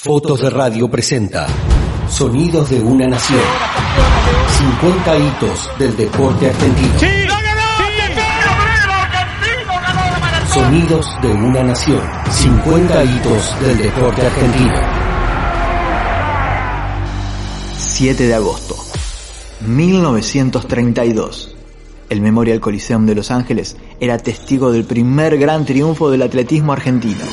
Fotos 0.00 0.40
de 0.40 0.48
Radio 0.48 0.88
presenta 0.88 1.48
Sonidos 2.08 2.70
de 2.70 2.78
una 2.78 3.08
Nación. 3.08 3.40
50 4.80 5.18
hitos 5.18 5.70
del 5.76 5.96
deporte 5.96 6.48
argentino. 6.48 6.94
Sonidos 10.54 11.04
de 11.20 11.28
una 11.32 11.64
Nación. 11.64 12.00
50 12.30 13.04
hitos 13.06 13.60
del 13.60 13.78
deporte 13.78 14.22
argentino. 14.24 14.80
7 17.76 18.22
de 18.24 18.34
agosto. 18.34 18.76
1932. 19.66 21.56
El 22.08 22.20
Memorial 22.20 22.60
Coliseum 22.60 23.04
de 23.04 23.16
Los 23.16 23.32
Ángeles 23.32 23.76
era 23.98 24.18
testigo 24.18 24.70
del 24.70 24.84
primer 24.84 25.36
gran 25.38 25.64
triunfo 25.64 26.08
del 26.08 26.22
atletismo 26.22 26.72
argentino. 26.72 27.24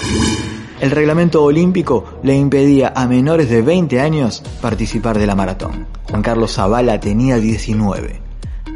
El 0.81 0.91
reglamento 0.91 1.41
olímpico 1.41 2.03
le 2.21 2.35
impedía 2.35 2.91
a 2.95 3.07
menores 3.07 3.49
de 3.49 3.61
20 3.61 4.01
años 4.01 4.43
participar 4.61 5.17
de 5.17 5.25
la 5.25 5.33
maratón. 5.35 5.87
Juan 6.09 6.21
Carlos 6.21 6.53
Zavala 6.53 6.99
tenía 6.99 7.37
19. 7.37 8.19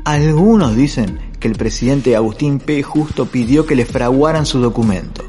Algunos 0.06 0.78
dicen 0.78 1.20
que 1.40 1.50
el 1.50 1.56
presidente 1.56 2.16
Agustín 2.16 2.60
P. 2.60 2.84
Justo 2.84 3.26
pidió 3.26 3.66
que 3.66 3.76
le 3.76 3.86
fraguaran 3.86 4.46
su 4.46 4.60
documento. 4.62 5.26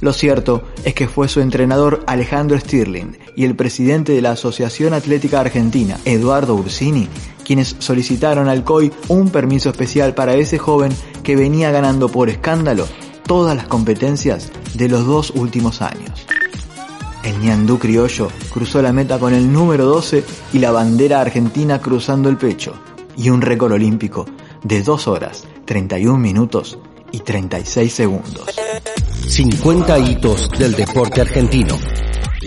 Lo 0.00 0.12
cierto 0.12 0.62
es 0.84 0.94
que 0.94 1.08
fue 1.08 1.26
su 1.26 1.40
entrenador 1.40 2.04
Alejandro 2.06 2.58
Stirling 2.58 3.18
y 3.34 3.44
el 3.44 3.56
presidente 3.56 4.12
de 4.12 4.22
la 4.22 4.32
Asociación 4.32 4.94
Atlética 4.94 5.40
Argentina, 5.40 5.98
Eduardo 6.04 6.54
Ursini, 6.54 7.08
quienes 7.44 7.76
solicitaron 7.80 8.48
al 8.48 8.62
COI 8.62 8.92
un 9.08 9.30
permiso 9.30 9.70
especial 9.70 10.14
para 10.14 10.34
ese 10.34 10.58
joven 10.58 10.92
que 11.24 11.34
venía 11.34 11.72
ganando 11.72 12.08
por 12.08 12.28
escándalo 12.28 12.86
todas 13.26 13.56
las 13.56 13.66
competencias 13.66 14.50
de 14.74 14.88
los 14.88 15.06
dos 15.06 15.30
últimos 15.30 15.82
años. 15.82 16.26
El 17.22 17.40
ñandú 17.40 17.78
criollo 17.78 18.28
cruzó 18.52 18.80
la 18.82 18.92
meta 18.92 19.18
con 19.18 19.34
el 19.34 19.52
número 19.52 19.84
12 19.86 20.24
y 20.52 20.58
la 20.60 20.70
bandera 20.70 21.20
argentina 21.20 21.80
cruzando 21.80 22.28
el 22.28 22.36
pecho, 22.36 22.74
y 23.16 23.30
un 23.30 23.40
récord 23.40 23.72
olímpico 23.72 24.26
de 24.62 24.82
2 24.82 25.08
horas, 25.08 25.44
31 25.64 26.18
minutos 26.18 26.78
y 27.10 27.20
36 27.20 27.92
segundos. 27.92 28.56
50 29.26 29.98
hitos 29.98 30.50
del 30.56 30.74
deporte 30.74 31.20
argentino. 31.20 31.76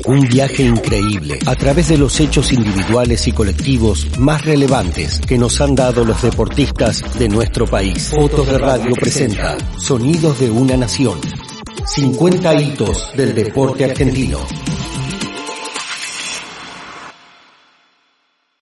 Un 0.05 0.21
viaje 0.21 0.63
increíble 0.63 1.39
a 1.45 1.55
través 1.55 1.89
de 1.89 1.97
los 1.97 2.19
hechos 2.19 2.51
individuales 2.51 3.27
y 3.27 3.31
colectivos 3.31 4.07
más 4.17 4.43
relevantes 4.45 5.19
que 5.19 5.37
nos 5.37 5.59
han 5.61 5.75
dado 5.75 6.05
los 6.05 6.21
deportistas 6.21 7.03
de 7.17 7.29
nuestro 7.29 7.65
país. 7.65 8.11
Fotos 8.15 8.47
de 8.47 8.57
Radio 8.57 8.93
presenta 8.95 9.57
Sonidos 9.77 10.39
de 10.39 10.49
una 10.49 10.77
Nación. 10.77 11.19
50 11.85 12.61
hitos 12.61 13.11
del 13.15 13.33
deporte 13.33 13.85
argentino. 13.85 14.39